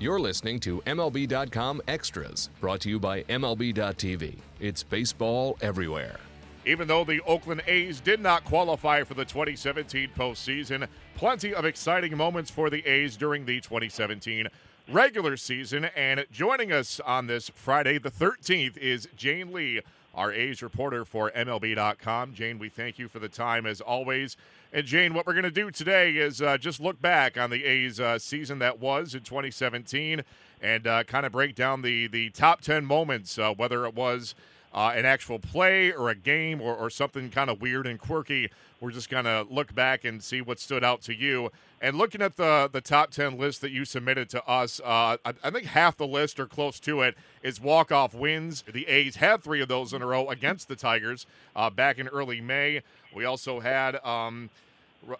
You're 0.00 0.18
listening 0.18 0.58
to 0.60 0.80
MLB.com 0.86 1.80
Extras, 1.86 2.50
brought 2.60 2.80
to 2.80 2.90
you 2.90 2.98
by 2.98 3.22
MLB.tv. 3.22 4.36
It's 4.58 4.82
baseball 4.82 5.56
everywhere. 5.60 6.18
Even 6.66 6.88
though 6.88 7.04
the 7.04 7.20
Oakland 7.20 7.62
A's 7.68 8.00
did 8.00 8.20
not 8.20 8.44
qualify 8.44 9.04
for 9.04 9.14
the 9.14 9.24
2017 9.24 10.10
postseason, 10.18 10.88
plenty 11.14 11.54
of 11.54 11.64
exciting 11.64 12.16
moments 12.16 12.50
for 12.50 12.70
the 12.70 12.84
A's 12.84 13.16
during 13.16 13.44
the 13.44 13.60
2017 13.60 14.48
regular 14.90 15.36
season. 15.36 15.84
And 15.94 16.26
joining 16.32 16.72
us 16.72 16.98
on 16.98 17.28
this 17.28 17.50
Friday, 17.54 17.98
the 17.98 18.10
13th, 18.10 18.76
is 18.76 19.06
Jane 19.14 19.52
Lee, 19.52 19.80
our 20.14 20.32
A's 20.32 20.62
reporter 20.62 21.04
for 21.04 21.30
MLB.com. 21.32 22.34
Jane, 22.34 22.58
we 22.58 22.68
thank 22.68 22.98
you 22.98 23.08
for 23.08 23.18
the 23.18 23.28
time 23.28 23.66
as 23.66 23.80
always. 23.80 24.36
And 24.72 24.86
Jane, 24.86 25.14
what 25.14 25.26
we're 25.26 25.34
going 25.34 25.44
to 25.44 25.50
do 25.50 25.70
today 25.70 26.16
is 26.16 26.40
uh, 26.40 26.58
just 26.58 26.80
look 26.80 27.00
back 27.00 27.38
on 27.38 27.50
the 27.50 27.64
A's 27.64 28.00
uh, 28.00 28.18
season 28.18 28.58
that 28.60 28.80
was 28.80 29.14
in 29.14 29.22
2017 29.22 30.22
and 30.62 30.86
uh, 30.86 31.04
kind 31.04 31.26
of 31.26 31.32
break 31.32 31.54
down 31.54 31.82
the, 31.82 32.06
the 32.06 32.30
top 32.30 32.60
10 32.60 32.84
moments, 32.84 33.38
uh, 33.38 33.52
whether 33.52 33.86
it 33.86 33.94
was 33.94 34.34
uh, 34.72 34.92
an 34.94 35.04
actual 35.04 35.38
play 35.38 35.92
or 35.92 36.10
a 36.10 36.14
game 36.14 36.60
or, 36.60 36.74
or 36.74 36.90
something 36.90 37.30
kind 37.30 37.50
of 37.50 37.60
weird 37.60 37.86
and 37.86 37.98
quirky. 38.00 38.50
We're 38.84 38.90
just 38.90 39.08
going 39.08 39.24
to 39.24 39.46
look 39.48 39.74
back 39.74 40.04
and 40.04 40.22
see 40.22 40.42
what 40.42 40.60
stood 40.60 40.84
out 40.84 41.00
to 41.02 41.14
you. 41.14 41.50
And 41.80 41.96
looking 41.96 42.20
at 42.20 42.36
the, 42.36 42.68
the 42.70 42.82
top 42.82 43.10
10 43.12 43.38
list 43.38 43.62
that 43.62 43.70
you 43.70 43.86
submitted 43.86 44.28
to 44.30 44.46
us, 44.46 44.78
uh, 44.84 45.16
I, 45.24 45.32
I, 45.42 45.50
think 45.50 45.64
half 45.64 45.96
the 45.96 46.06
list 46.06 46.38
or 46.38 46.44
close 46.44 46.78
to 46.80 47.00
it 47.00 47.16
is 47.42 47.62
walk 47.62 47.90
off 47.90 48.12
wins. 48.12 48.62
The 48.70 48.86
A's 48.86 49.16
had 49.16 49.42
three 49.42 49.62
of 49.62 49.68
those 49.68 49.94
in 49.94 50.02
a 50.02 50.06
row 50.06 50.28
against 50.28 50.68
the 50.68 50.76
Tigers 50.76 51.26
back 51.74 51.98
in 51.98 52.08
early 52.08 52.42
May. 52.42 52.82
We 53.14 53.24
also 53.24 53.60
had. 53.60 53.96
Um, 54.04 54.50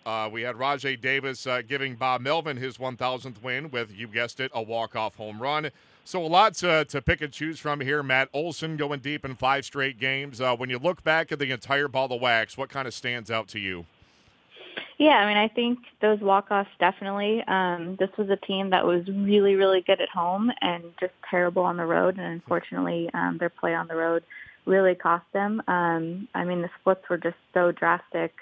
uh, 0.06 0.30
we 0.32 0.42
had 0.42 0.56
Rajai 0.56 0.98
Davis 0.98 1.46
uh, 1.46 1.60
giving 1.66 1.94
Bob 1.94 2.22
Melvin 2.22 2.56
his 2.56 2.78
1,000th 2.78 3.42
win 3.42 3.70
with, 3.70 3.92
you 3.94 4.08
guessed 4.08 4.40
it, 4.40 4.50
a 4.54 4.62
walk-off 4.62 5.14
home 5.16 5.42
run. 5.42 5.70
So 6.06 6.22
a 6.22 6.28
lot 6.28 6.54
to, 6.56 6.84
to 6.84 7.00
pick 7.00 7.22
and 7.22 7.32
choose 7.32 7.58
from 7.58 7.80
here. 7.80 8.02
Matt 8.02 8.28
Olson 8.34 8.76
going 8.76 9.00
deep 9.00 9.24
in 9.24 9.34
five 9.34 9.64
straight 9.64 9.98
games. 9.98 10.38
Uh, 10.38 10.54
when 10.54 10.68
you 10.68 10.78
look 10.78 11.02
back 11.02 11.32
at 11.32 11.38
the 11.38 11.50
entire 11.50 11.88
ball 11.88 12.12
of 12.12 12.20
wax, 12.20 12.58
what 12.58 12.68
kind 12.68 12.86
of 12.86 12.92
stands 12.92 13.30
out 13.30 13.48
to 13.48 13.58
you? 13.58 13.86
Yeah, 14.98 15.16
I 15.16 15.26
mean, 15.26 15.38
I 15.38 15.48
think 15.48 15.78
those 16.00 16.20
walk-offs 16.20 16.70
definitely. 16.78 17.42
Um, 17.48 17.96
this 17.98 18.10
was 18.18 18.28
a 18.28 18.36
team 18.36 18.70
that 18.70 18.84
was 18.84 19.06
really, 19.08 19.54
really 19.54 19.80
good 19.80 20.00
at 20.00 20.10
home 20.10 20.52
and 20.60 20.84
just 21.00 21.14
terrible 21.28 21.62
on 21.62 21.78
the 21.78 21.86
road. 21.86 22.18
And 22.18 22.26
unfortunately, 22.26 23.10
um, 23.14 23.38
their 23.38 23.48
play 23.48 23.74
on 23.74 23.88
the 23.88 23.96
road 23.96 24.24
really 24.66 24.94
cost 24.94 25.24
them. 25.32 25.62
Um, 25.66 26.28
I 26.34 26.44
mean, 26.44 26.62
the 26.62 26.70
splits 26.80 27.08
were 27.08 27.18
just 27.18 27.36
so 27.54 27.72
drastic. 27.72 28.34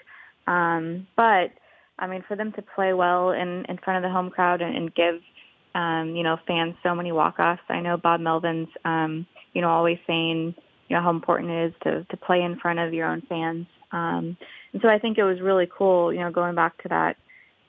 Um, 0.47 1.07
but 1.15 1.51
I 1.97 2.07
mean, 2.07 2.23
for 2.27 2.35
them 2.35 2.51
to 2.53 2.61
play 2.61 2.93
well 2.93 3.31
in 3.31 3.65
in 3.65 3.77
front 3.77 4.03
of 4.03 4.09
the 4.09 4.13
home 4.13 4.29
crowd 4.29 4.61
and, 4.61 4.75
and 4.75 4.93
give 4.93 5.21
um, 5.75 6.15
you 6.15 6.23
know 6.23 6.37
fans 6.47 6.75
so 6.83 6.95
many 6.95 7.11
walk-offs. 7.11 7.61
I 7.69 7.81
know 7.81 7.97
Bob 7.97 8.19
Melvin's 8.21 8.69
um, 8.85 9.25
you 9.53 9.61
know 9.61 9.69
always 9.69 9.99
saying 10.07 10.55
you 10.89 10.95
know 10.95 11.01
how 11.01 11.09
important 11.09 11.51
it 11.51 11.65
is 11.67 11.73
to 11.83 12.03
to 12.03 12.17
play 12.17 12.41
in 12.41 12.59
front 12.59 12.79
of 12.79 12.93
your 12.93 13.07
own 13.07 13.21
fans. 13.27 13.67
Um, 13.91 14.35
and 14.73 14.81
so 14.81 14.89
I 14.89 14.99
think 14.99 15.17
it 15.17 15.23
was 15.23 15.39
really 15.39 15.69
cool, 15.75 16.11
you 16.11 16.19
know, 16.19 16.31
going 16.31 16.55
back 16.55 16.81
to 16.81 16.89
that 16.89 17.15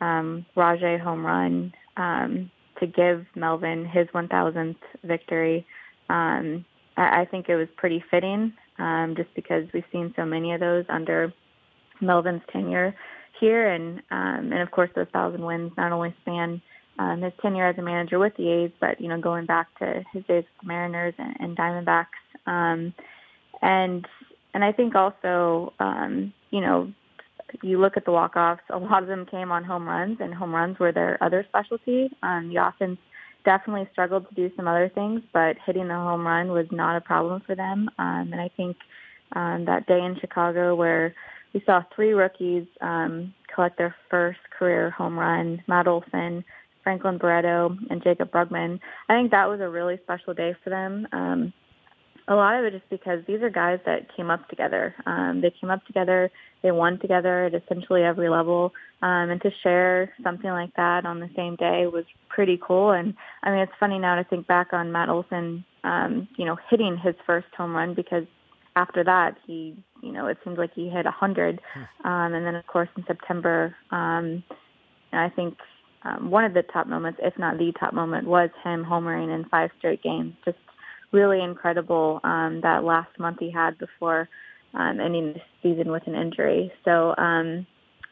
um, 0.00 0.47
Rajai 0.56 0.98
home 0.98 1.25
run 1.25 1.72
um, 1.97 2.50
to 2.80 2.86
give 2.86 3.27
Melvin 3.34 3.84
his 3.84 4.08
1,000th 4.08 4.77
victory. 5.05 5.66
Um, 6.08 6.64
I, 6.97 7.20
I 7.20 7.28
think 7.30 7.48
it 7.48 7.56
was 7.56 7.69
pretty 7.77 8.02
fitting, 8.10 8.55
um, 8.78 9.14
just 9.16 9.32
because 9.34 9.64
we've 9.72 9.84
seen 9.92 10.12
so 10.16 10.25
many 10.25 10.52
of 10.55 10.60
those 10.60 10.84
under 10.88 11.32
Melvin's 12.00 12.42
tenure 12.52 12.94
here, 13.41 13.69
and 13.69 13.98
um, 14.10 14.52
and 14.52 14.60
of 14.60 14.70
course 14.70 14.91
those 14.94 15.06
thousand 15.12 15.44
wins 15.44 15.72
not 15.77 15.92
only 15.92 16.14
span 16.22 16.60
um, 16.98 17.23
his 17.23 17.33
tenure 17.42 17.69
as 17.69 17.78
a 17.78 17.83
manager 17.83 18.19
with 18.19 18.37
the 18.37 18.48
A's, 18.48 18.70
but 18.81 19.00
you 19.00 19.09
know 19.09 19.20
going 19.20 19.47
back 19.47 19.67
to 19.78 20.05
his 20.12 20.25
days 20.25 20.45
with 20.45 20.61
the 20.62 20.69
Mariners 20.69 21.14
and, 21.19 21.37
and 21.41 21.56
Diamondbacks, 21.56 22.06
um, 22.47 22.94
and 23.62 24.06
and 24.55 24.65
I 24.65 24.72
think 24.72 24.94
also 24.94 25.72
um, 25.81 26.32
you 26.50 26.60
know 26.60 26.93
you 27.62 27.81
look 27.81 27.97
at 27.97 28.05
the 28.05 28.12
walk 28.12 28.37
offs, 28.37 28.62
a 28.71 28.78
lot 28.78 29.03
of 29.03 29.09
them 29.09 29.27
came 29.27 29.53
on 29.53 29.65
home 29.65 29.87
runs, 29.87 30.19
and 30.21 30.34
home 30.34 30.55
runs 30.55 30.78
were 30.78 30.93
their 30.93 31.22
other 31.22 31.44
specialty. 31.49 32.10
Um, 32.22 32.53
the 32.53 32.66
offense 32.66 32.99
definitely 33.44 33.88
struggled 33.93 34.28
to 34.28 34.34
do 34.34 34.50
some 34.56 34.66
other 34.66 34.91
things, 34.94 35.21
but 35.32 35.56
hitting 35.65 35.88
the 35.88 35.94
home 35.94 36.26
run 36.26 36.49
was 36.49 36.66
not 36.71 36.97
a 36.97 37.00
problem 37.00 37.43
for 37.47 37.55
them. 37.55 37.88
Um, 37.99 38.31
and 38.32 38.41
I 38.41 38.50
think 38.56 38.76
um, 39.32 39.65
that 39.66 39.87
day 39.87 40.00
in 40.00 40.16
Chicago 40.21 40.75
where 40.75 41.15
we 41.53 41.62
saw 41.65 41.82
three 41.94 42.12
rookies 42.12 42.66
um, 42.81 43.32
collect 43.55 43.78
their 43.78 43.94
first 44.11 44.41
career 44.59 44.91
home 44.91 45.19
run, 45.19 45.62
Matt 45.69 45.87
Olson, 45.87 46.44
Franklin 46.84 47.19
Barreto, 47.19 47.77
and 47.91 48.03
Jaycob 48.03 48.31
Brugman. 48.31 48.78
I 49.09 49.15
think 49.15 49.33
that 49.33 49.49
was 49.49 49.61
a 49.61 49.69
really 49.69 49.99
special 50.05 50.34
day 50.34 50.55
for 50.62 50.71
them. 50.71 51.09
Um, 51.12 51.53
a 52.28 52.34
lot 52.34 52.59
of 52.59 52.65
it 52.65 52.72
just 52.72 52.89
because 52.89 53.21
these 53.27 53.43
are 53.43 53.50
guys 53.50 53.81
that 53.84 54.15
came 54.17 54.31
up 54.31 54.49
together. 54.49 54.94
Um, 55.05 55.41
they 55.43 55.53
came 55.61 55.71
up 55.71 55.84
together, 55.87 56.31
they 56.62 56.71
won 56.71 56.99
together 56.99 57.44
at 57.44 57.55
essentially 57.55 58.03
every 58.03 58.31
level, 58.31 58.73
um, 59.03 59.31
and 59.31 59.43
to 59.43 59.50
share 59.62 60.12
something 60.23 60.49
like 60.49 60.75
that 60.77 61.05
on 61.05 61.21
the 61.21 61.28
same 61.37 61.56
day 61.56 61.87
was 61.87 62.05
pretty 62.28 62.59
cool. 62.67 62.93
And 62.93 63.15
I 63.43 63.50
mean, 63.50 63.61
it's 63.61 63.73
funny 63.78 63.99
now 63.99 64.15
to 64.15 64.25
think 64.25 64.47
back 64.47 64.69
on 64.73 64.93
Matt 64.93 65.11
Olson, 65.11 65.65
um, 65.84 66.28
you 66.37 66.47
know, 66.47 66.56
hitting 66.71 66.97
his 66.97 67.15
first 67.27 67.49
home 67.56 67.75
run 67.75 67.94
because 67.94 68.25
after 68.77 69.05
that, 69.05 69.37
he, 69.47 69.77
you 70.03 70.12
know, 70.12 70.27
it 70.27 70.39
seemed 70.44 70.59
like 70.59 70.73
he 70.75 70.89
hit 70.89 71.06
a 71.06 71.12
100. 71.12 71.61
Hmm. 71.75 72.09
Um, 72.09 72.34
and 72.34 72.47
then, 72.47 72.55
of 72.55 72.67
course, 72.67 72.89
in 72.97 73.05
September, 73.06 73.75
um, 73.91 74.43
I 75.12 75.28
think 75.28 75.59
um, 76.04 76.31
one 76.31 76.44
of 76.44 76.54
the 76.54 76.62
top 76.62 76.87
moments, 76.87 77.20
if 77.22 77.38
not 77.38 77.59
the 77.59 77.72
top 77.78 77.94
moment, 77.94 78.26
was 78.26 78.50
him 78.62 78.84
homering 78.84 79.34
in 79.34 79.48
five 79.48 79.70
straight 79.78 80.03
games. 80.03 80.34
Just 80.44 80.59
really 81.12 81.42
incredible 81.42 82.20
um, 82.25 82.60
that 82.62 82.84
last 82.84 83.19
month 83.19 83.38
he 83.41 83.50
had 83.50 83.78
before 83.78 84.28
um, 84.75 85.00
ending 85.00 85.34
the 85.34 85.41
season 85.62 85.91
with 85.91 86.06
an 86.06 86.14
injury. 86.14 86.72
So 86.84 87.14
um, 87.16 87.66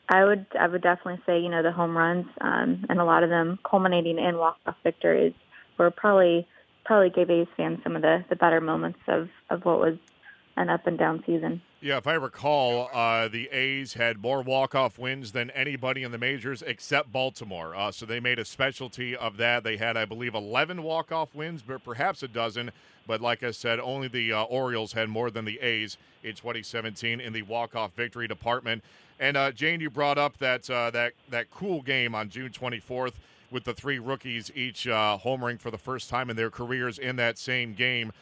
I 0.08 0.24
would 0.24 0.46
I 0.58 0.68
would 0.68 0.82
definitely 0.82 1.20
say 1.26 1.40
you 1.40 1.48
know 1.48 1.62
the 1.62 1.72
home 1.72 1.96
runs 1.96 2.26
um, 2.40 2.84
and 2.88 3.00
a 3.00 3.04
lot 3.04 3.24
of 3.24 3.30
them 3.30 3.58
culminating 3.68 4.18
in 4.18 4.38
walk 4.38 4.58
off 4.66 4.76
victories 4.82 5.34
were 5.78 5.90
probably 5.90 6.46
probably 6.84 7.10
gave 7.10 7.30
A's 7.30 7.46
fans 7.56 7.80
some 7.82 7.96
of 7.96 8.02
the 8.02 8.24
the 8.28 8.36
better 8.36 8.60
moments 8.60 9.00
of 9.08 9.28
of 9.50 9.64
what 9.64 9.80
was 9.80 9.98
an 10.56 10.68
up 10.68 10.86
and 10.86 10.98
down 10.98 11.22
season. 11.26 11.62
Yeah, 11.84 11.96
if 11.96 12.06
I 12.06 12.12
recall, 12.12 12.88
uh, 12.92 13.26
the 13.26 13.48
A's 13.50 13.94
had 13.94 14.22
more 14.22 14.40
walk-off 14.40 15.00
wins 15.00 15.32
than 15.32 15.50
anybody 15.50 16.04
in 16.04 16.12
the 16.12 16.18
majors 16.18 16.62
except 16.62 17.10
Baltimore. 17.10 17.74
Uh, 17.74 17.90
so 17.90 18.06
they 18.06 18.20
made 18.20 18.38
a 18.38 18.44
specialty 18.44 19.16
of 19.16 19.36
that. 19.38 19.64
They 19.64 19.76
had, 19.78 19.96
I 19.96 20.04
believe, 20.04 20.36
11 20.36 20.84
walk-off 20.84 21.34
wins, 21.34 21.60
but 21.60 21.82
perhaps 21.82 22.22
a 22.22 22.28
dozen. 22.28 22.70
But 23.08 23.20
like 23.20 23.42
I 23.42 23.50
said, 23.50 23.80
only 23.80 24.06
the 24.06 24.32
uh, 24.32 24.44
Orioles 24.44 24.92
had 24.92 25.08
more 25.08 25.28
than 25.28 25.44
the 25.44 25.58
A's 25.58 25.98
in 26.22 26.36
2017 26.36 27.20
in 27.20 27.32
the 27.32 27.42
walk-off 27.42 27.96
victory 27.96 28.28
department. 28.28 28.84
And 29.18 29.36
uh, 29.36 29.50
Jane, 29.50 29.80
you 29.80 29.90
brought 29.90 30.18
up 30.18 30.38
that 30.38 30.70
uh, 30.70 30.92
that 30.92 31.14
that 31.30 31.50
cool 31.50 31.82
game 31.82 32.14
on 32.14 32.28
June 32.28 32.50
24th 32.50 33.14
with 33.50 33.64
the 33.64 33.74
three 33.74 33.98
rookies 33.98 34.52
each 34.54 34.86
uh, 34.86 35.18
homering 35.20 35.58
for 35.58 35.72
the 35.72 35.78
first 35.78 36.08
time 36.08 36.30
in 36.30 36.36
their 36.36 36.50
careers 36.50 37.00
in 37.00 37.16
that 37.16 37.38
same 37.38 37.74
game. 37.74 38.12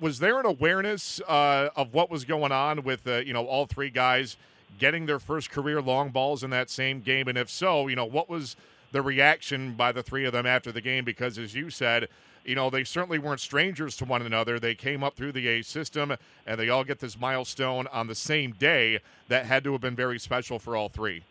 Was 0.00 0.20
there 0.20 0.38
an 0.38 0.46
awareness 0.46 1.20
uh, 1.26 1.70
of 1.74 1.92
what 1.92 2.08
was 2.08 2.24
going 2.24 2.52
on 2.52 2.84
with 2.84 3.06
uh, 3.06 3.16
you 3.16 3.32
know 3.32 3.46
all 3.46 3.66
three 3.66 3.90
guys 3.90 4.36
getting 4.78 5.06
their 5.06 5.18
first 5.18 5.50
career 5.50 5.82
long 5.82 6.10
balls 6.10 6.44
in 6.44 6.50
that 6.50 6.70
same 6.70 7.00
game? 7.00 7.26
And 7.26 7.36
if 7.36 7.50
so, 7.50 7.88
you 7.88 7.96
know 7.96 8.04
what 8.04 8.28
was 8.28 8.54
the 8.92 9.02
reaction 9.02 9.74
by 9.74 9.90
the 9.90 10.02
three 10.02 10.24
of 10.24 10.32
them 10.32 10.46
after 10.46 10.70
the 10.70 10.80
game? 10.80 11.04
Because 11.04 11.36
as 11.36 11.54
you 11.54 11.68
said, 11.68 12.08
you 12.44 12.54
know 12.54 12.70
they 12.70 12.84
certainly 12.84 13.18
weren't 13.18 13.40
strangers 13.40 13.96
to 13.96 14.04
one 14.04 14.22
another. 14.22 14.60
They 14.60 14.76
came 14.76 15.02
up 15.02 15.16
through 15.16 15.32
the 15.32 15.48
A 15.48 15.62
system, 15.62 16.14
and 16.46 16.60
they 16.60 16.68
all 16.68 16.84
get 16.84 17.00
this 17.00 17.18
milestone 17.18 17.88
on 17.88 18.06
the 18.06 18.14
same 18.14 18.52
day. 18.52 19.00
That 19.26 19.46
had 19.46 19.64
to 19.64 19.72
have 19.72 19.80
been 19.80 19.96
very 19.96 20.20
special 20.20 20.60
for 20.60 20.76
all 20.76 20.88
three. 20.88 21.24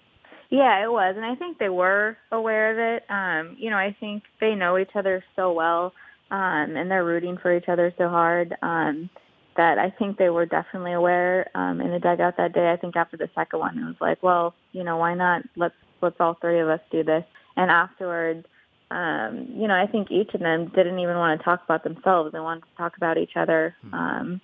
Yeah, 0.49 0.83
it 0.83 0.91
was, 0.91 1.15
and 1.15 1.25
I 1.25 1.35
think 1.35 1.57
they 1.57 1.69
were 1.69 2.17
aware 2.31 2.71
of 2.71 2.77
it. 2.79 3.09
Um, 3.09 3.55
you 3.57 3.69
know, 3.69 3.77
I 3.77 3.95
think 3.97 4.23
they 4.41 4.55
know 4.55 4.77
each 4.77 4.95
other 4.95 5.23
so 5.35 5.53
well 5.53 5.93
um, 6.31 6.75
and 6.75 6.89
they're 6.89 7.05
rooting 7.05 7.37
for 7.37 7.55
each 7.55 7.67
other 7.67 7.93
so 7.97 8.09
hard 8.09 8.55
um, 8.61 9.09
that 9.55 9.77
I 9.79 9.89
think 9.89 10.17
they 10.17 10.29
were 10.29 10.45
definitely 10.45 10.93
aware 10.93 11.49
um, 11.55 11.81
in 11.81 11.91
the 11.91 11.99
dugout 11.99 12.37
that 12.37 12.53
day. 12.53 12.71
I 12.71 12.77
think 12.77 12.95
after 12.95 13.17
the 13.17 13.29
second 13.33 13.59
one, 13.59 13.77
it 13.77 13.85
was 13.85 13.95
like, 13.99 14.21
well, 14.21 14.53
you 14.71 14.83
know, 14.83 14.97
why 14.97 15.13
not? 15.13 15.43
Let's 15.55 15.75
let's 16.01 16.17
all 16.19 16.37
three 16.39 16.59
of 16.59 16.69
us 16.69 16.79
do 16.91 17.03
this. 17.03 17.23
And 17.55 17.71
afterward, 17.71 18.45
um, 18.91 19.47
you 19.55 19.67
know, 19.67 19.73
I 19.73 19.87
think 19.87 20.11
each 20.11 20.33
of 20.33 20.41
them 20.41 20.71
didn't 20.75 20.99
even 20.99 21.17
want 21.17 21.39
to 21.39 21.43
talk 21.43 21.63
about 21.63 21.83
themselves. 21.83 22.31
They 22.31 22.39
wanted 22.39 22.61
to 22.61 22.77
talk 22.77 22.97
about 22.97 23.17
each 23.17 23.35
other. 23.35 23.75
Hmm. 23.81 23.93
Um, 23.93 24.41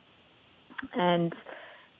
and 0.93 1.35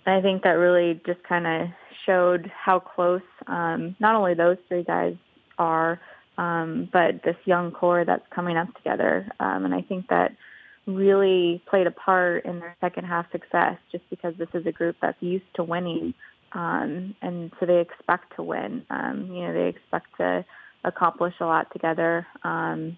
I 0.06 0.22
think 0.22 0.44
that 0.44 0.52
really 0.52 1.00
just 1.06 1.24
kind 1.24 1.48
of 1.48 1.68
showed 2.06 2.52
how 2.54 2.80
close 2.80 3.22
um, 3.48 3.96
not 4.00 4.16
only 4.16 4.34
those 4.34 4.58
three 4.68 4.84
guys 4.84 5.16
are, 5.58 6.02
um, 6.38 6.90
but 6.92 7.24
this 7.24 7.38
young 7.46 7.72
core 7.72 8.06
that's 8.06 8.26
coming 8.30 8.58
up 8.58 8.74
together. 8.76 9.28
Um, 9.40 9.66
and 9.66 9.74
I 9.74 9.82
think 9.82 10.08
that 10.10 10.36
really 10.88 11.62
played 11.70 11.88
a 11.88 11.92
part 11.92 12.46
in 12.46 12.60
their 12.60 12.76
second 12.82 13.06
half 13.06 13.32
success 13.32 13.78
just 13.92 14.10
because 14.10 14.36
this 14.38 14.50
is 14.54 14.66
a 14.66 14.72
group 14.72 14.96
that's 15.02 15.22
used 15.22 15.46
to 15.56 15.64
winning. 15.64 16.14
Um, 16.54 17.16
and 17.22 17.52
so 17.60 17.66
they 17.66 17.80
expect 17.80 18.36
to 18.36 18.44
win. 18.44 18.84
Um, 18.90 19.30
you 19.32 19.42
know, 19.42 19.54
they 19.54 19.68
expect 19.70 20.08
to 20.18 20.46
accomplish 20.84 21.36
a 21.40 21.46
lot 21.46 21.72
together. 21.72 22.28
Um, 22.44 22.98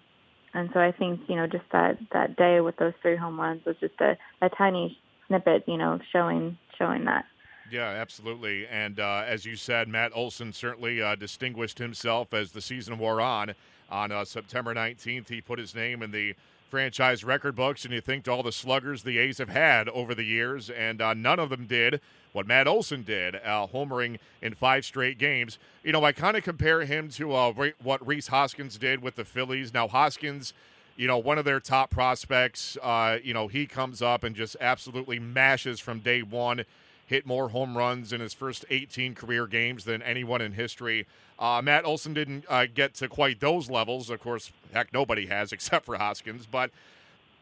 And 0.54 0.70
so 0.72 0.80
I 0.80 0.92
think 0.92 1.20
you 1.28 1.36
know 1.36 1.46
just 1.46 1.64
that 1.72 1.98
that 2.12 2.36
day 2.36 2.60
with 2.60 2.76
those 2.76 2.94
three 3.02 3.16
home 3.16 3.38
runs 3.38 3.64
was 3.66 3.76
just 3.78 4.00
a, 4.00 4.16
a 4.40 4.48
tiny 4.48 4.98
snippet, 5.26 5.64
you 5.66 5.76
know, 5.76 5.98
showing 6.12 6.56
showing 6.78 7.04
that. 7.04 7.24
Yeah, 7.70 7.88
absolutely. 7.88 8.66
And 8.66 9.00
uh, 9.00 9.24
as 9.26 9.44
you 9.44 9.56
said, 9.56 9.88
Matt 9.88 10.12
Olson 10.14 10.52
certainly 10.52 11.02
uh, 11.02 11.14
distinguished 11.16 11.78
himself 11.78 12.32
as 12.32 12.52
the 12.52 12.60
season 12.60 12.98
wore 12.98 13.20
on. 13.20 13.54
On 13.90 14.10
uh, 14.10 14.24
September 14.24 14.74
19th, 14.74 15.28
he 15.28 15.40
put 15.40 15.58
his 15.58 15.74
name 15.74 16.02
in 16.02 16.10
the 16.10 16.34
franchise 16.70 17.22
record 17.22 17.54
books, 17.54 17.84
and 17.84 17.94
you 17.94 18.00
think 18.00 18.24
to 18.24 18.32
all 18.32 18.42
the 18.42 18.50
sluggers 18.52 19.02
the 19.04 19.18
A's 19.18 19.38
have 19.38 19.48
had 19.48 19.88
over 19.90 20.14
the 20.14 20.24
years, 20.24 20.68
and 20.70 21.00
uh, 21.00 21.14
none 21.14 21.38
of 21.38 21.50
them 21.50 21.66
did 21.66 22.00
what 22.32 22.46
Matt 22.46 22.66
Olson 22.66 23.02
did, 23.02 23.36
uh, 23.36 23.66
homering 23.72 24.18
in 24.42 24.54
five 24.54 24.84
straight 24.84 25.18
games. 25.18 25.58
You 25.84 25.92
know, 25.92 26.04
I 26.04 26.12
kind 26.12 26.36
of 26.36 26.42
compare 26.42 26.84
him 26.84 27.08
to 27.10 27.32
uh, 27.32 27.52
what 27.82 28.06
Rhys 28.06 28.26
Hoskins 28.28 28.76
did 28.76 29.02
with 29.02 29.14
the 29.14 29.24
Phillies. 29.24 29.72
Now, 29.72 29.88
Hoskins 29.88 30.52
you 30.96 31.06
know, 31.06 31.18
one 31.18 31.38
of 31.38 31.44
their 31.44 31.60
top 31.60 31.90
prospects. 31.90 32.76
Uh, 32.82 33.18
you 33.22 33.34
know, 33.34 33.48
he 33.48 33.66
comes 33.66 34.00
up 34.00 34.24
and 34.24 34.34
just 34.34 34.56
absolutely 34.60 35.18
mashes 35.18 35.78
from 35.78 36.00
day 36.00 36.22
one 36.22 36.64
hit 37.06 37.24
more 37.24 37.50
home 37.50 37.76
runs 37.76 38.12
in 38.12 38.20
his 38.20 38.34
first 38.34 38.64
18 38.68 39.14
career 39.14 39.46
games 39.46 39.84
than 39.84 40.02
anyone 40.02 40.40
in 40.40 40.52
history. 40.52 41.06
Uh, 41.38 41.60
Matt 41.62 41.84
Olson 41.84 42.12
didn't 42.12 42.44
uh, 42.48 42.66
get 42.66 42.94
to 42.94 43.08
quite 43.08 43.40
those 43.40 43.70
levels. 43.70 44.10
Of 44.10 44.20
course, 44.20 44.52
heck, 44.72 44.92
nobody 44.92 45.26
has 45.26 45.52
except 45.52 45.86
for 45.86 45.96
Hoskins. 45.96 46.46
But 46.46 46.70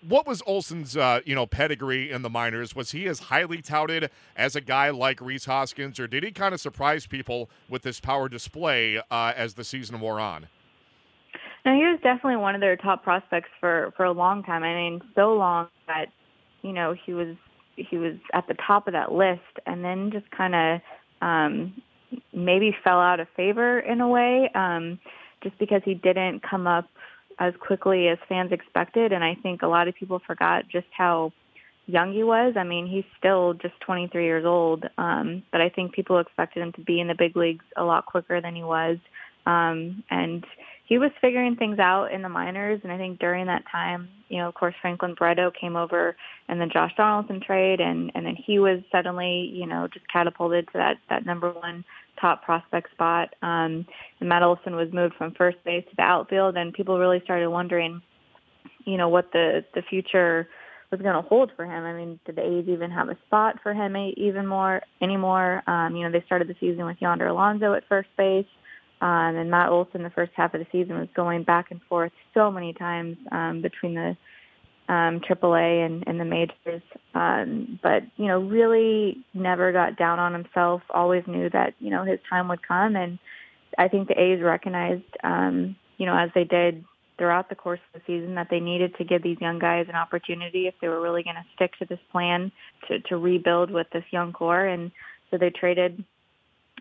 what 0.06 0.26
was 0.26 0.42
Olson's, 0.46 0.96
uh, 0.96 1.20
you 1.24 1.34
know, 1.34 1.46
pedigree 1.46 2.10
in 2.10 2.22
the 2.22 2.30
minors? 2.30 2.76
Was 2.76 2.92
he 2.92 3.06
as 3.06 3.18
highly 3.20 3.62
touted 3.62 4.10
as 4.36 4.54
a 4.54 4.60
guy 4.60 4.90
like 4.90 5.20
Rhys 5.20 5.46
Hoskins, 5.46 5.98
or 5.98 6.06
did 6.06 6.22
he 6.24 6.30
kind 6.30 6.52
of 6.52 6.60
surprise 6.60 7.06
people 7.06 7.48
with 7.68 7.82
this 7.82 8.00
power 8.00 8.28
display 8.28 8.98
uh, 9.10 9.32
as 9.34 9.54
the 9.54 9.64
season 9.64 10.00
wore 10.00 10.20
on? 10.20 10.48
No, 11.64 11.74
he 11.74 11.80
was 11.80 11.98
definitely 12.02 12.36
one 12.36 12.54
of 12.54 12.60
their 12.60 12.76
top 12.76 13.02
prospects 13.02 13.48
for 13.58 13.94
for 13.96 14.04
a 14.04 14.12
long 14.12 14.42
time. 14.42 14.62
I 14.62 14.74
mean, 14.74 15.00
so 15.14 15.32
long 15.32 15.68
that 15.86 16.06
you 16.60 16.72
know 16.72 16.94
he 17.06 17.14
was 17.14 17.36
he 17.76 17.96
was 17.96 18.14
at 18.32 18.46
the 18.48 18.54
top 18.66 18.86
of 18.86 18.92
that 18.92 19.12
list 19.12 19.40
and 19.66 19.84
then 19.84 20.10
just 20.12 20.30
kind 20.30 20.54
of 20.54 20.80
um, 21.22 21.74
maybe 22.32 22.76
fell 22.84 23.00
out 23.00 23.20
of 23.20 23.28
favor 23.36 23.78
in 23.78 24.00
a 24.00 24.08
way 24.08 24.50
um, 24.54 24.98
just 25.42 25.58
because 25.58 25.82
he 25.84 25.94
didn't 25.94 26.42
come 26.48 26.66
up 26.66 26.88
as 27.38 27.52
quickly 27.58 28.08
as 28.08 28.18
fans 28.28 28.52
expected. 28.52 29.12
And 29.12 29.24
I 29.24 29.34
think 29.42 29.62
a 29.62 29.66
lot 29.66 29.88
of 29.88 29.94
people 29.94 30.20
forgot 30.26 30.64
just 30.70 30.86
how 30.96 31.32
young 31.86 32.12
he 32.12 32.22
was. 32.22 32.54
I 32.56 32.64
mean, 32.64 32.86
he's 32.86 33.04
still 33.18 33.54
just 33.54 33.78
23 33.80 34.24
years 34.24 34.44
old, 34.46 34.84
um, 34.96 35.42
but 35.52 35.60
I 35.60 35.68
think 35.68 35.92
people 35.92 36.18
expected 36.18 36.62
him 36.62 36.72
to 36.72 36.80
be 36.80 37.00
in 37.00 37.08
the 37.08 37.14
big 37.14 37.36
leagues 37.36 37.64
a 37.76 37.84
lot 37.84 38.06
quicker 38.06 38.40
than 38.40 38.54
he 38.54 38.62
was. 38.62 38.98
Um, 39.46 40.02
and 40.10 40.44
he 40.86 40.98
was 40.98 41.10
figuring 41.20 41.56
things 41.56 41.78
out 41.78 42.12
in 42.12 42.20
the 42.20 42.28
minors, 42.28 42.80
and 42.82 42.92
I 42.92 42.98
think 42.98 43.18
during 43.18 43.46
that 43.46 43.64
time, 43.70 44.08
you 44.28 44.38
know, 44.38 44.48
of 44.48 44.54
course, 44.54 44.74
Franklin 44.82 45.14
Barreto 45.18 45.50
came 45.58 45.76
over, 45.76 46.14
and 46.48 46.60
then 46.60 46.68
Josh 46.70 46.92
Donaldson 46.96 47.40
trade, 47.40 47.80
and 47.80 48.12
and 48.14 48.26
then 48.26 48.36
he 48.36 48.58
was 48.58 48.80
suddenly, 48.92 49.50
you 49.52 49.66
know, 49.66 49.88
just 49.92 50.06
catapulted 50.12 50.66
to 50.66 50.72
that 50.74 50.96
that 51.08 51.24
number 51.24 51.50
one 51.50 51.84
top 52.20 52.44
prospect 52.44 52.90
spot. 52.92 53.34
Um, 53.42 53.86
and 54.20 54.28
Matt 54.28 54.42
Olson 54.42 54.76
was 54.76 54.92
moved 54.92 55.14
from 55.14 55.32
first 55.32 55.56
base 55.64 55.84
to 55.88 55.96
the 55.96 56.02
outfield, 56.02 56.56
and 56.56 56.74
people 56.74 56.98
really 56.98 57.20
started 57.24 57.48
wondering, 57.48 58.02
you 58.84 58.98
know, 58.98 59.08
what 59.08 59.32
the 59.32 59.64
the 59.74 59.82
future 59.88 60.48
was 60.90 61.00
going 61.00 61.14
to 61.14 61.26
hold 61.26 61.50
for 61.56 61.64
him. 61.64 61.82
I 61.82 61.94
mean, 61.94 62.20
did 62.26 62.36
the 62.36 62.42
A's 62.42 62.68
even 62.68 62.90
have 62.90 63.08
a 63.08 63.16
spot 63.26 63.56
for 63.62 63.72
him 63.72 63.96
even 64.18 64.46
more 64.46 64.82
anymore? 65.00 65.62
Um, 65.66 65.96
you 65.96 66.04
know, 66.04 66.12
they 66.12 66.22
started 66.26 66.46
the 66.46 66.56
season 66.60 66.84
with 66.84 66.98
Yonder 67.00 67.28
Alonso 67.28 67.72
at 67.72 67.88
first 67.88 68.10
base. 68.18 68.46
Um, 69.04 69.36
and 69.36 69.50
Matt 69.50 69.68
Olson, 69.68 70.02
the 70.02 70.08
first 70.08 70.32
half 70.34 70.54
of 70.54 70.60
the 70.60 70.66
season, 70.72 70.98
was 70.98 71.08
going 71.14 71.42
back 71.42 71.70
and 71.70 71.80
forth 71.90 72.10
so 72.32 72.50
many 72.50 72.72
times 72.72 73.18
um, 73.30 73.60
between 73.60 73.94
the 73.94 74.16
um, 74.88 75.20
AAA 75.20 75.84
and, 75.84 76.04
and 76.06 76.18
the 76.18 76.24
majors. 76.24 76.82
Um, 77.14 77.78
but, 77.82 78.04
you 78.16 78.26
know, 78.28 78.40
really 78.40 79.18
never 79.34 79.72
got 79.72 79.98
down 79.98 80.18
on 80.18 80.32
himself, 80.32 80.80
always 80.88 81.22
knew 81.26 81.50
that, 81.50 81.74
you 81.80 81.90
know, 81.90 82.02
his 82.02 82.18
time 82.30 82.48
would 82.48 82.66
come. 82.66 82.96
And 82.96 83.18
I 83.76 83.88
think 83.88 84.08
the 84.08 84.18
A's 84.18 84.40
recognized, 84.40 85.04
um, 85.22 85.76
you 85.98 86.06
know, 86.06 86.16
as 86.16 86.30
they 86.34 86.44
did 86.44 86.82
throughout 87.18 87.50
the 87.50 87.56
course 87.56 87.80
of 87.92 88.00
the 88.00 88.06
season, 88.06 88.36
that 88.36 88.48
they 88.50 88.60
needed 88.60 88.94
to 88.96 89.04
give 89.04 89.22
these 89.22 89.38
young 89.38 89.58
guys 89.58 89.84
an 89.90 89.96
opportunity 89.96 90.66
if 90.66 90.74
they 90.80 90.88
were 90.88 91.02
really 91.02 91.22
going 91.22 91.36
to 91.36 91.44
stick 91.54 91.72
to 91.78 91.84
this 91.84 92.00
plan 92.10 92.50
to, 92.88 93.00
to 93.00 93.18
rebuild 93.18 93.70
with 93.70 93.86
this 93.92 94.04
young 94.10 94.32
core. 94.32 94.64
And 94.64 94.90
so 95.30 95.36
they 95.36 95.50
traded 95.50 96.02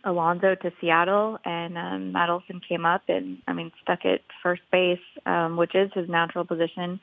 Alonso 0.04 0.56
to 0.56 0.72
Seattle, 0.82 1.40
and 1.46 1.78
um, 1.78 2.12
Matt 2.12 2.30
Olson 2.30 2.62
came 2.68 2.86
up 2.86 3.04
and, 3.08 3.38
I 3.48 3.54
mean, 3.54 3.72
stuck 3.82 4.06
at 4.06 4.22
first 4.42 4.62
base, 4.72 5.00
um, 5.26 5.56
which 5.56 5.76
is 5.76 5.92
his 5.94 6.10
natural 6.10 6.46
position. 6.46 7.00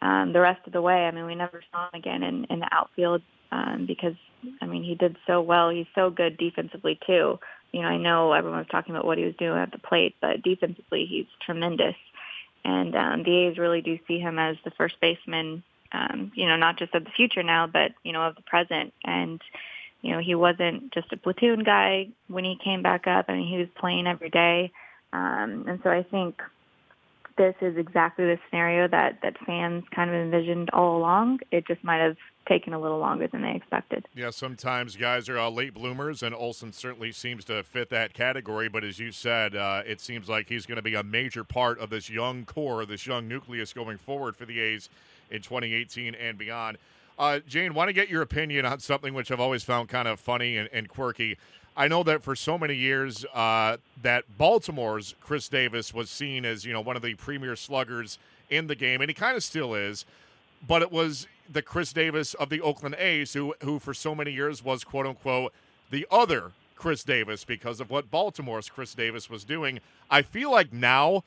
Um, 0.00 0.32
the 0.32 0.40
rest 0.40 0.60
of 0.66 0.72
the 0.72 0.80
way, 0.80 1.06
I 1.06 1.10
mean, 1.10 1.26
we 1.26 1.34
never 1.34 1.62
saw 1.72 1.84
him 1.84 1.98
again 1.98 2.22
in, 2.22 2.44
in 2.44 2.60
the 2.60 2.68
outfield 2.72 3.22
um, 3.50 3.84
because, 3.86 4.14
I 4.62 4.66
mean, 4.66 4.82
he 4.82 4.94
did 4.94 5.16
so 5.26 5.40
well. 5.40 5.70
He's 5.70 5.86
so 5.94 6.08
good 6.08 6.38
defensively 6.38 6.98
too. 7.06 7.38
You 7.72 7.82
know, 7.82 7.88
I 7.88 7.98
know 7.98 8.32
everyone 8.32 8.60
was 8.60 8.68
talking 8.70 8.94
about 8.94 9.04
what 9.04 9.18
he 9.18 9.24
was 9.24 9.34
doing 9.36 9.58
at 9.58 9.72
the 9.72 9.78
plate, 9.78 10.14
but 10.20 10.42
defensively, 10.42 11.04
he's 11.04 11.26
tremendous. 11.44 11.96
And 12.64 12.94
um, 12.96 13.22
the 13.24 13.46
A's 13.46 13.58
really 13.58 13.82
do 13.82 13.98
see 14.06 14.18
him 14.18 14.38
as 14.38 14.56
the 14.64 14.70
first 14.70 15.00
baseman, 15.00 15.62
um, 15.92 16.32
you 16.34 16.46
know, 16.46 16.56
not 16.56 16.78
just 16.78 16.94
of 16.94 17.04
the 17.04 17.10
future 17.10 17.42
now, 17.42 17.66
but 17.66 17.92
you 18.04 18.12
know, 18.12 18.22
of 18.22 18.36
the 18.36 18.42
present. 18.42 18.94
And 19.04 19.40
you 20.02 20.12
know, 20.12 20.20
he 20.20 20.34
wasn't 20.34 20.92
just 20.92 21.12
a 21.12 21.16
platoon 21.16 21.64
guy 21.64 22.08
when 22.28 22.44
he 22.44 22.56
came 22.62 22.82
back 22.82 23.06
up. 23.06 23.26
I 23.28 23.34
mean, 23.34 23.48
he 23.48 23.58
was 23.58 23.68
playing 23.78 24.06
every 24.06 24.30
day. 24.30 24.72
Um, 25.12 25.64
and 25.66 25.80
so 25.82 25.90
I 25.90 26.02
think 26.02 26.40
this 27.36 27.54
is 27.60 27.76
exactly 27.76 28.26
the 28.26 28.38
scenario 28.48 28.88
that, 28.88 29.20
that 29.22 29.34
fans 29.46 29.84
kind 29.94 30.10
of 30.10 30.16
envisioned 30.16 30.70
all 30.70 30.98
along. 30.98 31.38
It 31.50 31.66
just 31.66 31.82
might 31.82 32.00
have 32.00 32.16
taken 32.48 32.72
a 32.72 32.80
little 32.80 32.98
longer 32.98 33.28
than 33.28 33.42
they 33.42 33.54
expected. 33.54 34.06
Yeah, 34.14 34.30
sometimes 34.30 34.96
guys 34.96 35.28
are 35.28 35.38
uh, 35.38 35.50
late 35.50 35.74
bloomers, 35.74 36.22
and 36.22 36.34
Olson 36.34 36.72
certainly 36.72 37.12
seems 37.12 37.44
to 37.46 37.62
fit 37.62 37.90
that 37.90 38.14
category. 38.14 38.68
But 38.68 38.84
as 38.84 38.98
you 38.98 39.12
said, 39.12 39.54
uh, 39.54 39.82
it 39.86 40.00
seems 40.00 40.28
like 40.28 40.48
he's 40.48 40.66
going 40.66 40.76
to 40.76 40.82
be 40.82 40.94
a 40.94 41.02
major 41.02 41.44
part 41.44 41.78
of 41.78 41.90
this 41.90 42.10
young 42.10 42.44
core, 42.44 42.84
this 42.86 43.06
young 43.06 43.28
nucleus 43.28 43.72
going 43.72 43.98
forward 43.98 44.36
for 44.36 44.44
the 44.44 44.60
A's 44.60 44.88
in 45.30 45.42
2018 45.42 46.14
and 46.14 46.38
beyond. 46.38 46.78
Uh, 47.18 47.40
Jane, 47.40 47.74
want 47.74 47.88
to 47.88 47.92
get 47.92 48.08
your 48.08 48.22
opinion 48.22 48.64
on 48.64 48.78
something 48.78 49.12
which 49.12 49.32
I've 49.32 49.40
always 49.40 49.64
found 49.64 49.88
kind 49.88 50.06
of 50.06 50.20
funny 50.20 50.56
and, 50.56 50.68
and 50.72 50.88
quirky. 50.88 51.36
I 51.76 51.88
know 51.88 52.02
that 52.04 52.22
for 52.22 52.36
so 52.36 52.56
many 52.56 52.74
years 52.74 53.24
uh, 53.34 53.78
that 54.02 54.24
Baltimore's 54.38 55.14
Chris 55.20 55.48
Davis 55.48 55.92
was 55.92 56.10
seen 56.10 56.44
as 56.44 56.64
you 56.64 56.72
know 56.72 56.80
one 56.80 56.96
of 56.96 57.02
the 57.02 57.14
premier 57.14 57.56
sluggers 57.56 58.18
in 58.50 58.68
the 58.68 58.74
game, 58.74 59.00
and 59.00 59.10
he 59.10 59.14
kind 59.14 59.36
of 59.36 59.42
still 59.42 59.74
is. 59.74 60.04
But 60.66 60.82
it 60.82 60.92
was 60.92 61.26
the 61.50 61.62
Chris 61.62 61.92
Davis 61.92 62.34
of 62.34 62.50
the 62.50 62.60
Oakland 62.60 62.94
A's 62.96 63.32
who 63.32 63.54
who 63.62 63.78
for 63.78 63.94
so 63.94 64.14
many 64.14 64.32
years 64.32 64.64
was 64.64 64.84
quote 64.84 65.06
unquote 65.06 65.52
the 65.90 66.06
other 66.10 66.52
Chris 66.76 67.02
Davis 67.02 67.44
because 67.44 67.80
of 67.80 67.90
what 67.90 68.10
Baltimore's 68.10 68.68
Chris 68.68 68.94
Davis 68.94 69.28
was 69.28 69.44
doing. 69.44 69.80
I 70.10 70.22
feel 70.22 70.52
like 70.52 70.72
now 70.72 71.24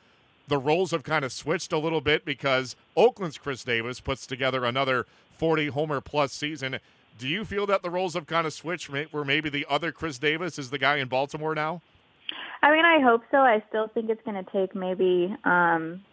the 0.52 0.58
roles 0.58 0.92
have 0.92 1.04
kind 1.04 1.24
of 1.24 1.32
switched 1.32 1.72
a 1.72 1.78
little 1.78 2.02
bit 2.02 2.26
because 2.26 2.76
Oakland's 2.98 3.38
Chris 3.38 3.64
Davis 3.64 4.02
puts 4.02 4.28
together 4.28 4.66
another 4.66 5.06
40 5.32 5.68
homer 5.68 6.02
plus 6.02 6.34
season. 6.34 6.80
Do 7.18 7.30
you 7.30 7.46
feel 7.46 7.66
that 7.68 7.84
the 7.84 7.90
roles 7.90 8.16
have 8.16 8.28
kind 8.28 8.46
of 8.46 8.52
switched 8.52 8.90
where 8.90 9.24
maybe 9.24 9.50
the 9.50 9.66
other 9.70 9.94
Chris 9.94 10.18
Davis 10.18 10.60
is 10.60 10.70
the 10.70 10.78
guy 10.78 10.98
in 10.98 11.08
Baltimore 11.08 11.56
now? 11.56 11.82
I 12.62 12.72
mean, 12.74 12.84
I 12.84 13.00
hope 13.00 13.22
so. 13.32 13.38
I 13.38 13.64
still 13.70 13.88
think 13.88 14.10
it's 14.10 14.22
going 14.24 14.44
to 14.44 14.52
take 14.52 14.76
maybe 14.76 15.34
um, 15.46 16.04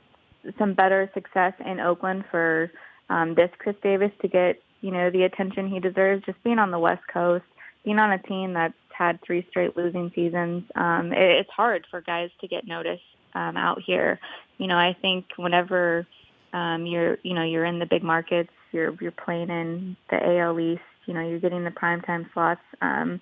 some 0.57 0.73
better 0.73 1.11
success 1.15 1.55
in 1.59 1.81
Oakland 1.81 2.25
for 2.31 2.71
um, 3.11 3.35
this 3.35 3.51
Chris 3.59 3.77
Davis 3.83 4.13
to 4.23 4.29
get, 4.29 4.63
you 4.83 4.93
know, 4.93 5.11
the 5.11 5.25
attention 5.25 5.69
he 5.69 5.81
deserves. 5.81 6.25
Just 6.25 6.43
being 6.45 6.61
on 6.61 6.71
the 6.71 6.79
West 6.79 7.03
Coast, 7.13 7.45
being 7.85 7.99
on 7.99 8.13
a 8.13 8.19
team 8.23 8.53
that's 8.53 8.75
had 8.97 9.21
three 9.27 9.45
straight 9.51 9.77
losing 9.77 10.13
seasons, 10.15 10.63
um, 10.77 11.13
it, 11.13 11.41
it's 11.41 11.51
hard 11.51 11.87
for 11.91 12.01
guys 12.01 12.31
to 12.41 12.47
get 12.47 12.67
noticed 12.67 13.03
um, 13.39 13.57
out 13.57 13.81
here. 13.85 14.19
You 14.59 14.67
know, 14.67 14.77
I 14.77 14.97
think 15.01 15.27
whenever 15.37 16.07
um, 16.53 16.87
you're, 16.87 17.19
you 17.23 17.35
know, 17.35 17.45
you're 17.45 17.65
in 17.65 17.79
the 17.79 17.87
big 17.87 18.03
markets, 18.03 18.51
you're 18.73 18.97
you're 19.01 19.13
playing 19.13 19.51
in 19.51 19.97
the 20.11 20.17
AL 20.17 20.59
East, 20.59 20.83
you 21.07 21.15
know, 21.15 21.27
you're 21.27 21.41
getting 21.41 21.65
the 21.65 21.71
primetime 21.71 22.31
slots. 22.35 22.61
Um, 22.83 23.21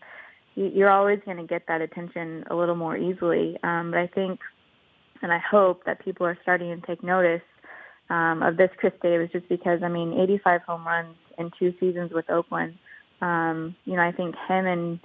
you, 0.55 0.71
you're 0.75 0.91
always 0.91 1.21
going 1.25 1.37
to 1.37 1.45
get 1.45 1.67
that 1.69 1.83
attention 1.83 2.45
a 2.51 2.57
little 2.57 2.75
more 2.75 2.97
easily. 2.97 3.59
Um, 3.63 3.91
but 3.91 4.01
I 4.01 4.07
think, 4.07 4.41
and 5.23 5.33
I 5.33 5.39
hope 5.39 5.85
that 5.85 6.05
people 6.05 6.27
are 6.27 6.39
starting 6.43 6.81
to 6.81 6.87
take 6.87 7.03
notice 7.03 7.43
um, 8.09 8.43
of 8.43 8.57
this 8.57 8.71
Chris 8.79 8.95
Davis, 9.03 9.31
just 9.33 9.49
because 9.49 9.83
I 9.83 9.89
mean, 9.89 10.19
85 10.19 10.63
home 10.63 10.87
runs 10.87 11.15
in 11.39 11.51
two 11.59 11.75
seasons 11.79 12.13
with 12.13 12.29
Oakland. 12.31 12.79
Um, 13.21 13.77
you 13.85 13.97
know, 13.97 14.03
I 14.03 14.13
think 14.13 14.35
him 14.49 14.67
and 14.67 15.01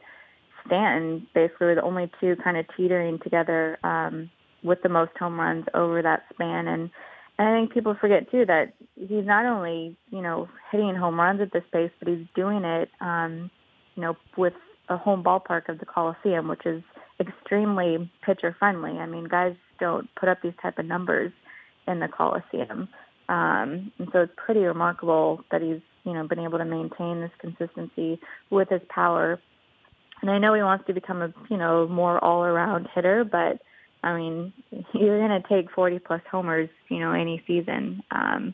Stanton 0.66 1.28
basically 1.34 1.68
were 1.68 1.76
the 1.76 1.82
only 1.82 2.10
two 2.20 2.36
kind 2.44 2.58
of 2.58 2.66
teetering 2.78 3.20
together 3.20 3.78
um, 3.84 4.30
with 4.64 4.82
the 4.84 4.90
most 4.90 5.12
home 5.18 5.40
runs 5.40 5.66
over 5.74 6.02
that 6.02 6.24
span. 6.34 6.68
And, 6.68 6.90
and 7.38 7.48
I 7.48 7.60
think 7.60 7.74
people 7.74 7.96
forget 8.00 8.30
too 8.32 8.46
that 8.46 8.74
he's 8.96 9.26
not 9.26 9.46
only 9.46 9.96
you 10.10 10.22
know 10.22 10.50
hitting 10.72 10.96
home 10.96 11.20
runs 11.20 11.42
at 11.42 11.54
this 11.54 11.64
pace, 11.72 11.92
but 12.00 12.08
he's 12.08 12.28
doing 12.36 12.64
it 12.64 12.90
um, 13.00 13.50
you 13.96 14.02
know 14.02 14.16
with 14.38 14.54
a 14.90 14.98
home 14.98 15.24
ballpark 15.24 15.70
of 15.70 15.80
the 15.80 15.86
Coliseum, 15.86 16.48
which 16.48 16.66
is 16.66 16.84
extremely 17.20 18.12
pitcher 18.26 18.56
friendly. 18.58 18.92
I 18.92 19.06
mean, 19.06 19.26
guys 19.26 19.56
don't 19.80 20.10
put 20.16 20.30
up 20.30 20.42
these 20.42 20.54
type 20.62 20.78
of 20.78 20.86
numbers 20.86 21.32
in 21.88 22.00
the 22.00 22.08
Coliseum. 22.08 22.90
Um, 23.30 23.92
and 23.98 24.10
so 24.12 24.22
it's 24.22 24.34
pretty 24.36 24.62
remarkable 24.62 25.44
that 25.52 25.62
he's 25.62 25.82
you 26.04 26.14
know 26.14 26.28
been 26.28 26.40
able 26.40 26.58
to 26.58 26.66
maintain 26.66 27.22
this 27.22 27.32
consistency 27.40 28.20
with 28.50 28.70
his 28.70 28.82
power. 28.90 29.40
And 30.22 30.30
I 30.30 30.38
know 30.38 30.54
he 30.54 30.62
wants 30.62 30.86
to 30.88 30.94
become 30.94 31.22
a 31.22 31.34
you 31.50 31.58
know 31.58 31.88
more 31.88 32.24
all 32.24 32.44
around 32.44 32.88
hitter, 32.94 33.24
but 33.24 33.62
I 34.04 34.16
mean 34.16 34.54
you're 34.94 35.20
going 35.28 35.42
to 35.42 35.48
take 35.48 35.72
40 35.72 36.00
plus 36.00 36.22
homers 36.30 36.70
you 36.90 37.00
know 37.00 37.12
any 37.12 37.44
season. 37.48 38.04
Um, 38.12 38.54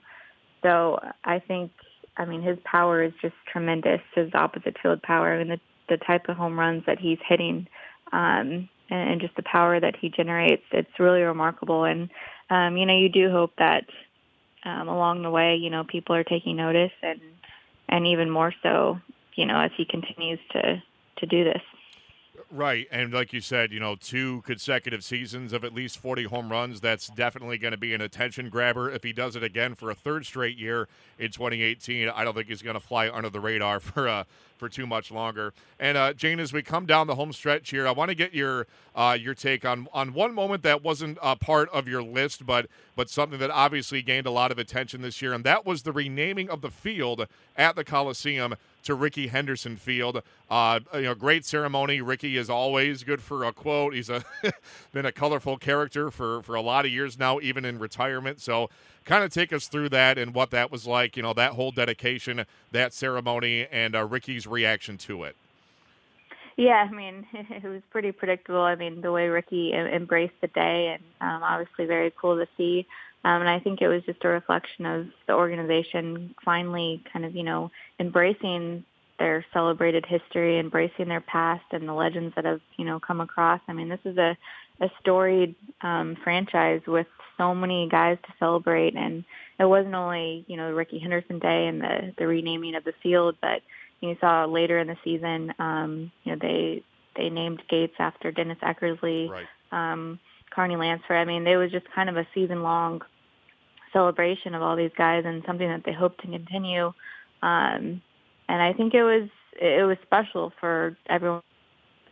so 0.63 0.99
I 1.23 1.39
think 1.39 1.71
I 2.17 2.25
mean 2.25 2.41
his 2.41 2.57
power 2.63 3.03
is 3.03 3.13
just 3.21 3.35
tremendous. 3.51 4.01
His 4.15 4.33
opposite 4.33 4.77
field 4.81 5.01
power 5.01 5.33
and 5.33 5.51
the 5.51 5.59
the 5.89 5.97
type 5.97 6.27
of 6.29 6.37
home 6.37 6.59
runs 6.59 6.83
that 6.85 6.99
he's 6.99 7.19
hitting. 7.27 7.67
Um, 8.11 8.69
and, 8.89 9.09
and 9.09 9.21
just 9.21 9.35
the 9.35 9.43
power 9.43 9.79
that 9.79 9.95
he 9.95 10.09
generates. 10.09 10.63
It's 10.71 10.99
really 10.99 11.21
remarkable. 11.21 11.83
And, 11.83 12.09
um, 12.49 12.77
you 12.77 12.85
know, 12.85 12.97
you 12.97 13.09
do 13.09 13.31
hope 13.31 13.53
that 13.57 13.85
um, 14.63 14.87
along 14.87 15.23
the 15.23 15.29
way, 15.29 15.55
you 15.55 15.69
know, 15.69 15.83
people 15.83 16.15
are 16.15 16.23
taking 16.23 16.55
notice 16.55 16.91
and, 17.01 17.19
and 17.89 18.07
even 18.07 18.29
more 18.29 18.53
so, 18.63 18.99
you 19.35 19.45
know, 19.45 19.59
as 19.59 19.71
he 19.77 19.85
continues 19.85 20.39
to, 20.51 20.81
to 21.17 21.25
do 21.25 21.43
this. 21.43 21.61
Right. 22.49 22.87
And 22.91 23.11
like 23.11 23.33
you 23.33 23.41
said, 23.41 23.73
you 23.73 23.79
know, 23.81 23.97
two 23.97 24.41
consecutive 24.43 25.03
seasons 25.03 25.51
of 25.51 25.65
at 25.65 25.73
least 25.73 25.97
40 25.97 26.23
home 26.25 26.49
runs, 26.49 26.79
that's 26.79 27.07
definitely 27.09 27.57
going 27.57 27.73
to 27.73 27.77
be 27.77 27.93
an 27.93 27.99
attention 27.99 28.49
grabber. 28.49 28.89
If 28.89 29.03
he 29.03 29.11
does 29.11 29.35
it 29.35 29.43
again 29.43 29.75
for 29.75 29.91
a 29.91 29.95
third 29.95 30.25
straight 30.25 30.57
year 30.57 30.87
in 31.19 31.31
2018, 31.31 32.07
I 32.07 32.23
don't 32.23 32.33
think 32.33 32.47
he's 32.47 32.61
going 32.61 32.75
to 32.75 32.79
fly 32.79 33.09
under 33.09 33.29
the 33.29 33.41
radar 33.41 33.79
for 33.81 34.07
uh, 34.07 34.23
for 34.55 34.69
too 34.69 34.87
much 34.87 35.11
longer. 35.11 35.53
And 35.77 35.97
uh, 35.97 36.13
Jane, 36.13 36.39
as 36.39 36.53
we 36.53 36.63
come 36.63 36.85
down 36.85 37.07
the 37.07 37.15
home 37.15 37.33
stretch 37.33 37.69
here, 37.69 37.85
I 37.85 37.91
want 37.91 38.09
to 38.09 38.15
get 38.15 38.33
your 38.33 38.65
uh, 38.95 39.17
your 39.19 39.33
take 39.33 39.65
on 39.65 39.87
on 39.93 40.13
one 40.13 40.33
moment 40.33 40.63
that 40.63 40.81
wasn't 40.81 41.17
a 41.21 41.35
part 41.35 41.69
of 41.69 41.87
your 41.87 42.01
list, 42.01 42.45
but 42.45 42.67
but 42.95 43.09
something 43.09 43.39
that 43.39 43.51
obviously 43.51 44.01
gained 44.01 44.25
a 44.25 44.31
lot 44.31 44.51
of 44.51 44.57
attention 44.57 45.01
this 45.01 45.21
year, 45.21 45.33
and 45.33 45.43
that 45.43 45.65
was 45.65 45.83
the 45.83 45.91
renaming 45.91 46.49
of 46.49 46.61
the 46.61 46.71
field 46.71 47.27
at 47.57 47.75
the 47.75 47.83
Coliseum 47.83 48.55
to 48.83 48.95
Rickey 48.95 49.27
Henderson 49.27 49.75
Field. 49.75 50.21
Uh, 50.49 50.79
you 50.93 51.01
know, 51.01 51.15
great 51.15 51.45
ceremony. 51.45 52.01
Rickey 52.01 52.37
is 52.37 52.49
always 52.49 53.03
good 53.03 53.21
for 53.21 53.43
a 53.43 53.51
quote. 53.51 53.93
He's 53.93 54.09
a 54.09 54.23
been 54.93 55.05
a 55.05 55.11
colorful 55.11 55.57
character 55.57 56.09
for 56.09 56.41
for 56.43 56.55
a 56.55 56.61
lot 56.61 56.85
of 56.85 56.91
years 56.91 57.19
now, 57.19 57.39
even 57.39 57.65
in 57.65 57.79
retirement. 57.79 58.41
So 58.41 58.69
kind 59.05 59.23
of 59.23 59.33
take 59.33 59.51
us 59.53 59.67
through 59.67 59.89
that 59.89 60.17
and 60.17 60.33
what 60.33 60.51
that 60.51 60.71
was 60.71 60.85
like, 60.85 61.17
you 61.17 61.23
know, 61.23 61.33
that 61.33 61.53
whole 61.53 61.71
dedication, 61.71 62.45
that 62.71 62.93
ceremony, 62.93 63.67
and 63.71 63.95
uh, 63.95 64.05
Rickey's 64.05 64.45
reaction 64.45 64.97
to 64.99 65.23
it. 65.23 65.35
Yeah, 66.57 66.87
I 66.89 66.91
mean, 66.91 67.25
it 67.33 67.63
was 67.63 67.81
pretty 67.89 68.11
predictable. 68.11 68.61
I 68.61 68.75
mean, 68.75 69.01
the 69.01 69.11
way 69.11 69.27
Ricky 69.27 69.73
embraced 69.73 70.33
the 70.41 70.47
day, 70.47 70.97
and 70.97 71.03
um, 71.21 71.43
obviously 71.43 71.85
very 71.85 72.11
cool 72.19 72.35
to 72.37 72.47
see. 72.57 72.85
Um, 73.27 73.41
and 73.41 73.49
I 73.49 73.59
think 73.59 73.81
it 73.81 73.89
was 73.89 74.03
just 74.05 74.23
a 74.23 74.29
reflection 74.29 74.85
of 74.85 75.07
the 75.27 75.33
organization 75.33 76.33
finally 76.45 77.03
kind 77.11 77.25
of, 77.25 77.35
you 77.35 77.43
know, 77.43 77.71
embracing 77.99 78.85
their 79.19 79.45
celebrated 79.51 80.05
history, 80.05 80.57
embracing 80.57 81.09
their 81.09 81.19
past 81.19 81.65
and 81.71 81.89
the 81.89 81.93
legends 81.93 82.33
that 82.37 82.45
have, 82.45 82.61
you 82.77 82.85
know, 82.85 83.01
come 83.01 83.19
across. 83.19 83.59
I 83.67 83.73
mean, 83.73 83.89
this 83.89 83.99
is 84.05 84.17
a, 84.17 84.37
a 84.79 84.89
storied 85.01 85.55
um, 85.81 86.15
franchise 86.23 86.79
with 86.87 87.07
so 87.37 87.53
many 87.53 87.89
guys 87.89 88.17
to 88.27 88.33
celebrate, 88.39 88.95
and 88.95 89.25
it 89.59 89.65
wasn't 89.65 89.95
only, 89.95 90.45
you 90.47 90.55
know, 90.55 90.71
Rickey 90.71 90.97
Henderson 90.97 91.39
Day 91.39 91.67
and 91.67 91.81
the 91.81 92.13
the 92.17 92.27
renaming 92.27 92.75
of 92.75 92.85
the 92.85 92.93
field, 93.03 93.35
but 93.41 93.61
you 93.99 94.15
saw 94.21 94.45
later 94.45 94.79
in 94.79 94.87
the 94.87 94.97
season, 95.03 95.53
um, 95.59 96.13
you 96.23 96.31
know, 96.31 96.39
they 96.41 96.81
they 97.17 97.29
named 97.29 97.61
Gates 97.69 97.95
after 97.99 98.31
Dennis 98.31 98.59
Eckersley, 98.63 99.29
right. 99.29 99.47
um, 99.73 100.17
Carney 100.49 100.77
Lansford. 100.77 101.17
I 101.17 101.25
mean, 101.25 101.45
it 101.45 101.57
was 101.57 101.71
just 101.71 101.91
kind 101.93 102.07
of 102.07 102.15
a 102.15 102.25
season 102.33 102.63
long 102.63 103.01
celebration 103.93 104.55
of 104.55 104.61
all 104.61 104.75
these 104.75 104.91
guys 104.97 105.23
and 105.25 105.43
something 105.45 105.67
that 105.67 105.83
they 105.85 105.93
hope 105.93 106.17
to 106.19 106.27
continue. 106.27 106.93
Um, 107.41 108.01
and 108.49 108.61
I 108.61 108.73
think 108.73 108.93
it 108.93 109.03
was 109.03 109.29
it 109.59 109.85
was 109.85 109.97
special 110.03 110.53
for 110.59 110.97
everyone. 111.09 111.41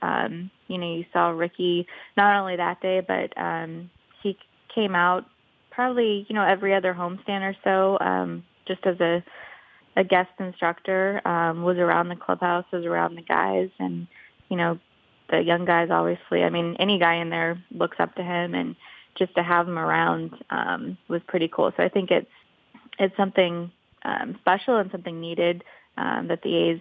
Um, 0.01 0.51
you 0.67 0.77
know, 0.77 0.93
you 0.93 1.05
saw 1.13 1.29
Rickey 1.29 1.87
not 2.17 2.39
only 2.39 2.57
that 2.57 2.81
day, 2.81 3.01
but 3.05 3.35
um, 3.41 3.89
he 4.21 4.37
came 4.73 4.95
out 4.95 5.25
probably 5.71 6.25
you 6.29 6.35
know 6.35 6.43
every 6.43 6.73
other 6.73 6.93
homestand 6.93 7.41
or 7.41 7.55
so, 7.63 7.97
um, 8.05 8.43
just 8.67 8.85
as 8.85 8.99
a 8.99 9.23
a 9.95 10.03
guest 10.03 10.31
instructor. 10.39 11.21
Um, 11.25 11.63
was 11.63 11.77
around 11.77 12.09
the 12.09 12.15
clubhouse, 12.15 12.65
was 12.71 12.85
around 12.85 13.15
the 13.15 13.21
guys, 13.21 13.69
and 13.79 14.07
you 14.49 14.57
know 14.57 14.79
the 15.29 15.41
young 15.41 15.65
guys. 15.65 15.89
Obviously, 15.89 16.43
I 16.43 16.49
mean 16.49 16.75
any 16.79 16.99
guy 16.99 17.15
in 17.15 17.29
there 17.29 17.61
looks 17.71 17.97
up 17.99 18.15
to 18.15 18.23
him, 18.23 18.53
and 18.53 18.75
just 19.17 19.33
to 19.35 19.43
have 19.43 19.65
them 19.65 19.77
around 19.77 20.31
um, 20.49 20.97
was 21.07 21.21
pretty 21.27 21.47
cool. 21.47 21.71
So 21.77 21.83
I 21.83 21.89
think 21.89 22.11
it's 22.11 22.27
it's 22.99 23.15
something 23.17 23.71
um, 24.03 24.37
special 24.39 24.77
and 24.77 24.91
something 24.91 25.19
needed 25.19 25.63
um, 25.97 26.27
that 26.27 26.41
the 26.43 26.55
A's, 26.55 26.79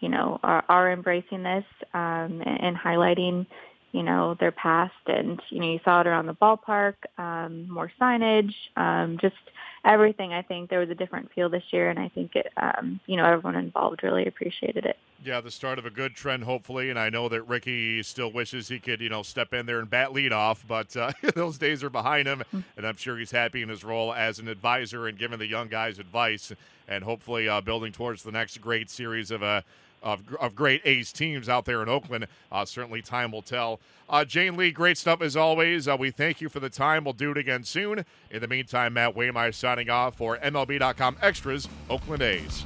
you 0.00 0.08
know, 0.08 0.38
are, 0.42 0.64
are 0.68 0.90
embracing 0.92 1.42
this 1.42 1.64
um, 1.92 2.42
and, 2.46 2.60
and 2.60 2.76
highlighting, 2.76 3.46
you 3.92 4.02
know, 4.02 4.36
their 4.40 4.52
past. 4.52 4.94
And 5.06 5.40
you 5.50 5.60
know, 5.60 5.72
you 5.72 5.80
saw 5.84 6.00
it 6.00 6.06
around 6.06 6.26
the 6.26 6.34
ballpark, 6.34 6.94
um, 7.18 7.68
more 7.68 7.90
signage, 8.00 8.54
um, 8.76 9.18
just 9.20 9.36
everything. 9.84 10.32
I 10.32 10.42
think 10.42 10.70
there 10.70 10.80
was 10.80 10.90
a 10.90 10.94
different 10.94 11.30
feel 11.32 11.48
this 11.48 11.64
year, 11.70 11.90
and 11.90 11.98
I 11.98 12.08
think 12.08 12.34
it, 12.34 12.52
um, 12.56 13.00
you 13.06 13.16
know, 13.16 13.24
everyone 13.24 13.56
involved 13.56 14.02
really 14.02 14.26
appreciated 14.26 14.84
it. 14.86 14.96
Yeah, 15.24 15.40
the 15.40 15.50
start 15.52 15.78
of 15.78 15.86
a 15.86 15.90
good 15.90 16.16
trend, 16.16 16.42
hopefully. 16.44 16.90
And 16.90 16.98
I 16.98 17.08
know 17.08 17.28
that 17.28 17.42
Rickey 17.42 18.02
still 18.02 18.32
wishes 18.32 18.66
he 18.66 18.80
could, 18.80 19.00
you 19.00 19.08
know, 19.08 19.22
step 19.22 19.54
in 19.54 19.66
there 19.66 19.78
and 19.78 19.88
bat 19.88 20.12
lead 20.12 20.32
off, 20.32 20.64
but 20.66 20.96
uh, 20.96 21.12
those 21.34 21.58
days 21.58 21.84
are 21.84 21.90
behind 21.90 22.26
him. 22.26 22.42
Mm. 22.52 22.64
And 22.76 22.86
I'm 22.86 22.96
sure 22.96 23.16
he's 23.16 23.30
happy 23.30 23.62
in 23.62 23.68
his 23.68 23.84
role 23.84 24.12
as 24.12 24.40
an 24.40 24.48
advisor 24.48 25.06
and 25.06 25.16
giving 25.16 25.38
the 25.38 25.46
young 25.46 25.68
guys 25.68 26.00
advice 26.00 26.52
and 26.88 27.04
hopefully 27.04 27.48
uh, 27.48 27.60
building 27.60 27.92
towards 27.92 28.24
the 28.24 28.32
next 28.32 28.60
great 28.60 28.90
series 28.90 29.30
of 29.30 29.42
uh, 29.44 29.62
of, 30.02 30.34
of 30.40 30.54
great 30.54 30.82
A's 30.84 31.12
teams 31.12 31.48
out 31.48 31.64
there 31.64 31.82
in 31.82 31.88
Oakland. 31.88 32.26
Uh, 32.50 32.64
certainly, 32.64 33.02
time 33.02 33.32
will 33.32 33.42
tell. 33.42 33.80
Uh, 34.08 34.24
Jane 34.24 34.56
Lee, 34.56 34.70
great 34.70 34.98
stuff 34.98 35.22
as 35.22 35.36
always. 35.36 35.88
Uh, 35.88 35.96
we 35.98 36.10
thank 36.10 36.40
you 36.40 36.48
for 36.48 36.60
the 36.60 36.70
time. 36.70 37.04
We'll 37.04 37.14
do 37.14 37.30
it 37.30 37.38
again 37.38 37.64
soon. 37.64 38.04
In 38.30 38.40
the 38.40 38.48
meantime, 38.48 38.94
Matt 38.94 39.14
Waymeyer 39.14 39.54
signing 39.54 39.90
off 39.90 40.16
for 40.16 40.36
MLB.com 40.38 41.16
Extras, 41.22 41.68
Oakland 41.88 42.22
A's. 42.22 42.64